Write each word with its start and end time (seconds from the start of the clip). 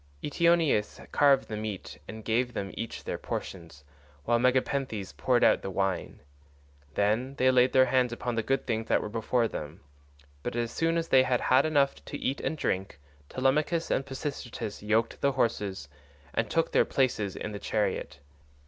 Eteoneus 0.23 0.99
carved 1.11 1.47
the 1.47 1.55
meat 1.55 1.99
and 2.07 2.25
gave 2.25 2.55
them 2.55 2.71
each 2.73 3.03
their 3.03 3.19
portions, 3.19 3.83
while 4.25 4.39
Megapenthes 4.39 5.13
poured 5.15 5.43
out 5.43 5.61
the 5.61 5.69
wine. 5.69 6.21
Then 6.95 7.35
they 7.35 7.51
laid 7.51 7.71
their 7.71 7.85
hands 7.85 8.11
upon 8.11 8.33
the 8.33 8.41
good 8.41 8.65
things 8.65 8.87
that 8.87 8.99
were 8.99 9.09
before 9.09 9.47
them, 9.47 9.81
but 10.41 10.55
as 10.55 10.71
soon 10.71 10.97
as 10.97 11.09
they 11.09 11.21
had 11.21 11.39
had 11.39 11.67
enough 11.67 12.03
to 12.05 12.17
eat 12.17 12.41
and 12.41 12.57
drink 12.57 12.97
Telemachus 13.29 13.91
and 13.91 14.03
Pisistratus 14.03 14.81
yoked 14.81 15.21
the 15.21 15.33
horses, 15.33 15.87
and 16.33 16.49
took 16.49 16.71
their 16.71 16.83
places 16.83 17.35
in 17.35 17.51
the 17.51 17.59
chariot. 17.59 18.17